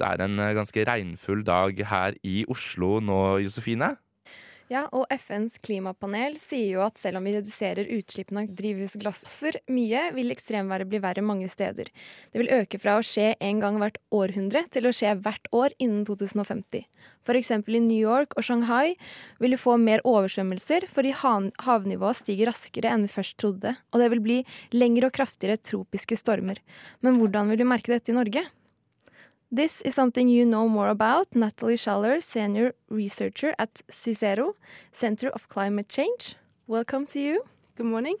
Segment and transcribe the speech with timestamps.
[0.00, 3.94] Det er en eh, ganske regnfull dag her i Oslo nå, Josefine.
[4.72, 10.06] Ja, og FNs klimapanel sier jo at selv om vi reduserer utslippene av drivhusgasser mye,
[10.16, 11.90] vil ekstremværet bli verre mange steder.
[12.32, 15.76] Det vil øke fra å skje en gang hvert århundre til å skje hvert år
[15.76, 16.88] innen 2050.
[17.28, 18.96] For eksempel i New York og Shanghai
[19.44, 24.10] vil vi få mer oversvømmelser fordi havnivået stiger raskere enn vi først trodde, og det
[24.16, 26.64] vil bli lengre og kraftigere tropiske stormer.
[27.04, 28.48] Men hvordan vil vi merke dette i Norge?
[29.54, 31.28] This is something you know more about.
[31.32, 34.56] Nathalie Schaller, senior researcher at Cicero,
[34.90, 36.34] Center of Climate Change.
[36.66, 37.44] Welcome to you.
[37.76, 38.16] Good morning.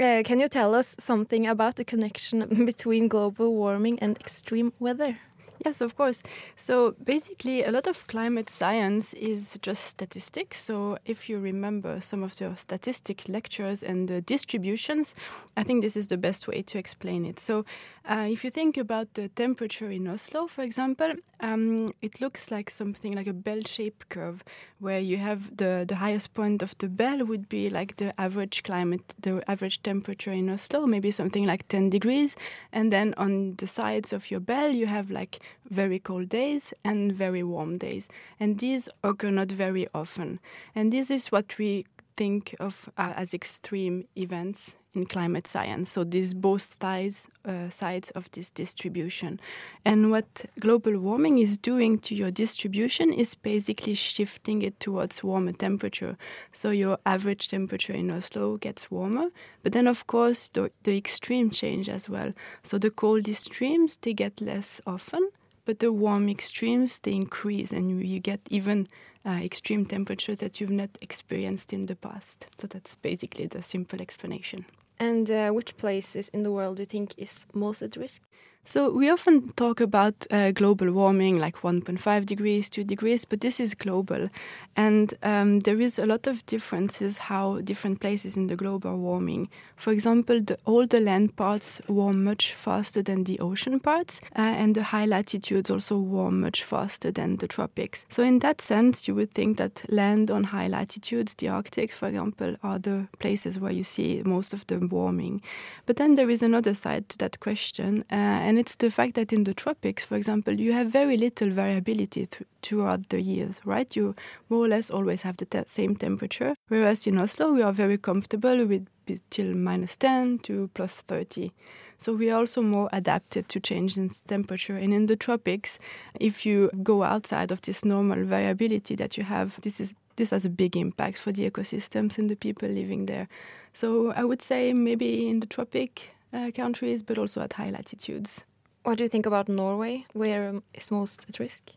[0.00, 5.18] Uh, can you tell us something about the connection between global warming and extreme weather?
[5.64, 6.22] Yes, of course.
[6.56, 10.62] So basically, a lot of climate science is just statistics.
[10.62, 15.14] So if you remember some of the statistic lectures and the distributions,
[15.56, 17.40] I think this is the best way to explain it.
[17.40, 17.64] So
[18.04, 22.70] uh, if you think about the temperature in Oslo, for example, um, it looks like
[22.70, 24.44] something like a bell-shaped curve,
[24.78, 28.62] where you have the the highest point of the bell would be like the average
[28.62, 32.36] climate, the average temperature in Oslo, maybe something like 10 degrees,
[32.72, 35.38] and then on the sides of your bell you have like
[35.70, 38.08] very cold days and very warm days.
[38.38, 40.40] And these occur not very often.
[40.74, 41.86] And this is what we
[42.16, 45.90] think of uh, as extreme events in climate science.
[45.90, 49.38] So these both sides, uh, sides of this distribution.
[49.84, 55.52] And what global warming is doing to your distribution is basically shifting it towards warmer
[55.52, 56.16] temperature.
[56.52, 59.30] So your average temperature in Oslo gets warmer,
[59.62, 62.32] but then of course the, the extreme change as well.
[62.62, 65.30] So the cold extremes, they get less often
[65.66, 68.88] but the warm extremes they increase and you, you get even
[69.26, 72.46] uh, extreme temperatures that you've not experienced in the past.
[72.58, 74.64] So that's basically the simple explanation.
[74.98, 78.22] And uh, which places in the world do you think is most at risk?
[78.68, 83.60] So we often talk about uh, global warming, like 1.5 degrees, 2 degrees, but this
[83.60, 84.28] is global,
[84.74, 88.96] and um, there is a lot of differences how different places in the globe are
[88.96, 89.48] warming.
[89.76, 94.40] For example, the, all the land parts warm much faster than the ocean parts, uh,
[94.40, 98.04] and the high latitudes also warm much faster than the tropics.
[98.08, 102.08] So in that sense, you would think that land on high latitudes, the Arctic, for
[102.08, 105.40] example, are the places where you see most of the warming.
[105.86, 109.16] But then there is another side to that question, uh, and and it's the fact
[109.16, 113.60] that in the tropics, for example, you have very little variability th throughout the years,
[113.66, 113.96] right?
[113.96, 114.14] You
[114.48, 116.54] more or less always have the te same temperature.
[116.68, 118.86] Whereas in Oslo, we are very comfortable with
[119.28, 121.52] till minus 10 to plus 30.
[121.98, 124.78] So we are also more adapted to change in temperature.
[124.82, 125.78] And in the tropics,
[126.18, 130.46] if you go outside of this normal variability that you have, this is this has
[130.46, 133.28] a big impact for the ecosystems and the people living there.
[133.74, 138.45] So I would say maybe in the tropic uh, countries, but also at high latitudes.
[138.86, 140.06] What do you think about Norway?
[140.12, 141.72] Where is most at risk?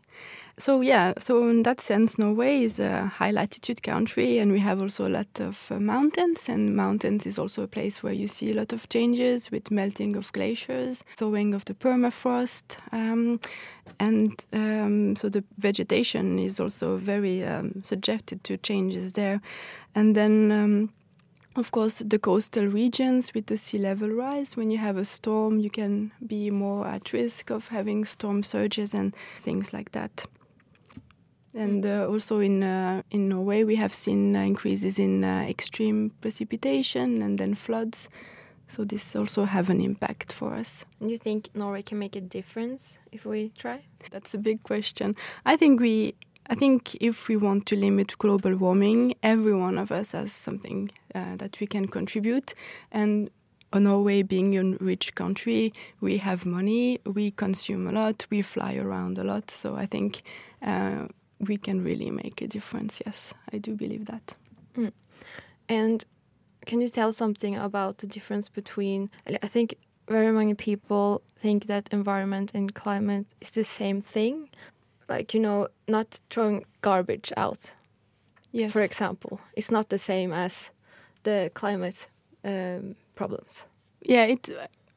[0.59, 4.79] So yeah, so in that sense, Norway is a high latitude country, and we have
[4.79, 6.47] also a lot of uh, mountains.
[6.47, 10.15] And mountains is also a place where you see a lot of changes with melting
[10.15, 13.39] of glaciers, thawing of the permafrost, um,
[13.99, 19.41] and um, so the vegetation is also very um, subjected to changes there.
[19.95, 20.89] And then um,
[21.59, 25.59] of course, the coastal regions with the sea level rise, when you have a storm,
[25.59, 30.25] you can be more at risk of having storm surges and things like that.
[31.53, 36.11] And uh, also in uh, in Norway, we have seen uh, increases in uh, extreme
[36.21, 38.07] precipitation and then floods.
[38.67, 40.85] So this also have an impact for us.
[41.01, 43.81] Do you think Norway can make a difference if we try?
[44.11, 45.15] That's a big question.
[45.43, 46.13] I think we
[46.49, 50.89] I think if we want to limit global warming, every one of us has something
[51.13, 52.55] uh, that we can contribute.
[52.91, 53.29] And
[53.73, 59.19] Norway being a rich country, we have money, we consume a lot, we fly around
[59.19, 59.51] a lot.
[59.51, 60.23] So I think
[60.63, 61.05] uh,
[61.39, 62.99] we can really make a difference.
[63.05, 64.35] Yes, I do believe that.
[64.75, 64.91] Mm.
[65.67, 66.05] And
[66.65, 69.11] can you tell something about the difference between?
[69.27, 69.75] I think
[70.07, 74.49] very many people think that environment and climate is the same thing,
[75.09, 77.71] like you know not throwing garbage out
[78.51, 78.71] yes.
[78.71, 79.39] for example.
[79.55, 80.71] It's not the same as
[81.23, 82.09] the climate
[82.43, 83.65] um, problems.
[84.01, 84.49] Yeah it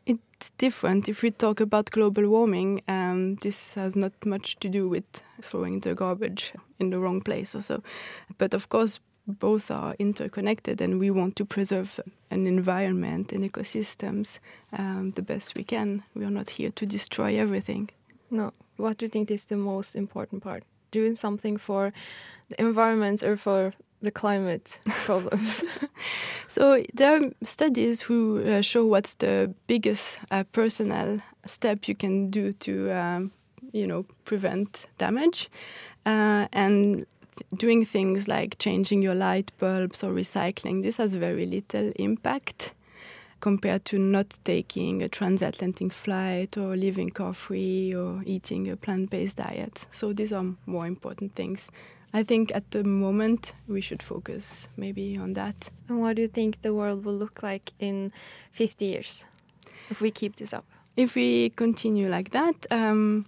[0.05, 1.09] it's different.
[1.09, 5.81] If we talk about global warming um, this has not much to do with throwing
[5.81, 7.83] the garbage in the wrong place or so.
[8.39, 12.01] But of course both are interconnected and we want to preserve
[12.33, 14.41] an environment and ecosystems
[14.73, 16.03] um, the best we can.
[16.15, 17.91] We are not here to destroy everything
[18.33, 18.53] no.
[18.77, 20.65] What do you think is the most important part?
[20.91, 21.93] Doing something for
[22.49, 25.65] the environment or for the climate problems?
[26.49, 32.31] so there are studies who uh, show what's the biggest uh, personal step you can
[32.31, 33.33] do to um,
[33.73, 35.51] you know, prevent damage.
[36.05, 37.07] Uh, and
[37.57, 42.73] doing things like changing your light bulbs or recycling, this has very little impact
[43.43, 49.11] compared to not taking a transatlantic flight or living car free or eating a plant
[49.11, 49.87] based diet.
[49.91, 51.69] So these are more important things.
[52.15, 55.71] I think at the moment we should focus maybe on that.
[55.89, 58.13] And what do you think the world will look like in
[58.53, 59.25] 50 years
[59.91, 60.65] if we keep this up?
[60.97, 63.27] If we continue like that, um,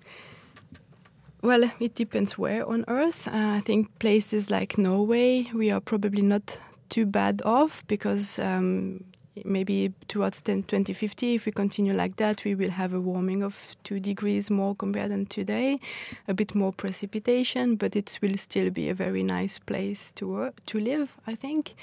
[1.42, 3.26] well, it depends where on Earth.
[3.26, 6.58] Uh, I think places like Norway, we are probably not
[6.88, 9.04] too bad off because um,
[9.44, 13.76] maybe towards 10, 2050, if we continue like that, we will have a warming of
[13.82, 15.80] two degrees more compared than today,
[16.28, 20.64] a bit more precipitation, but it will still be a very nice place to work,
[20.66, 21.74] to live, I think.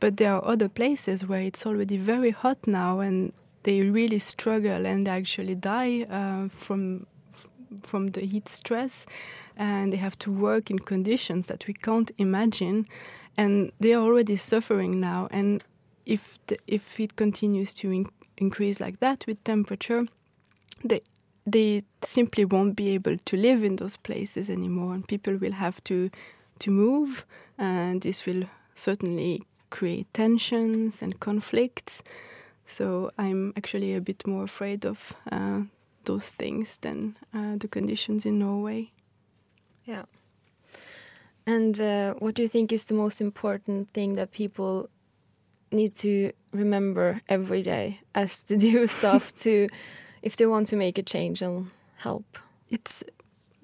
[0.00, 3.32] But there are other places where it's already very hot now, and
[3.64, 7.06] they really struggle and actually die uh, from
[7.82, 9.04] from the heat stress
[9.56, 12.86] and they have to work in conditions that we can't imagine
[13.36, 15.64] and they are already suffering now and
[16.06, 18.06] if the, if it continues to in
[18.36, 20.02] increase like that with temperature
[20.84, 21.00] they
[21.46, 25.82] they simply won't be able to live in those places anymore and people will have
[25.84, 26.10] to
[26.58, 27.24] to move
[27.58, 32.02] and this will certainly create tensions and conflicts
[32.66, 35.60] so i'm actually a bit more afraid of uh,
[36.04, 38.90] those things than uh, the conditions in Norway.
[39.84, 40.04] Yeah.
[41.46, 44.88] And uh, what do you think is the most important thing that people
[45.74, 49.68] need to remember every day as to do stuff to,
[50.22, 52.38] if they want to make a change and help?
[52.70, 53.04] It's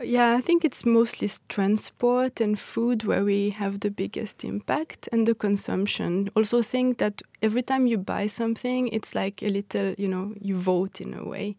[0.03, 5.29] yeah, I think it's mostly transport and food where we have the biggest impact and
[5.29, 6.31] the consumption.
[6.35, 10.57] Also, think that every time you buy something, it's like a little, you know, you
[10.57, 11.57] vote in a way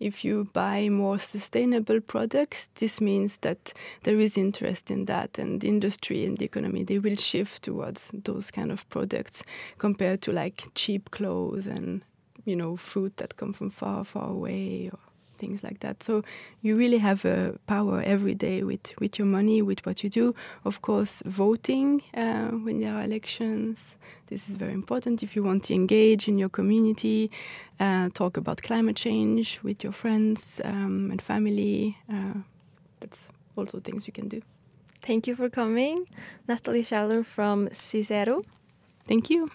[0.00, 5.62] if you buy more sustainable products, this means that there is interest in that, and
[5.64, 9.42] industry and the economy they will shift towards those kind of products
[9.78, 12.04] compared to like cheap clothes and
[12.44, 14.90] you know fruit that come from far, far away.
[14.92, 14.98] Or
[15.44, 16.02] things like that.
[16.02, 16.22] So
[16.62, 20.34] you really have a power every day with, with your money, with what you do.
[20.64, 23.96] Of course, voting uh, when there are elections.
[24.30, 27.30] This is very important if you want to engage in your community,
[27.78, 31.94] uh, talk about climate change with your friends um, and family.
[32.08, 32.38] Uh,
[33.00, 34.40] that's also things you can do.
[35.02, 36.06] Thank you for coming,
[36.48, 38.42] Nathalie Schaller from Cicero.
[39.06, 39.50] Thank you.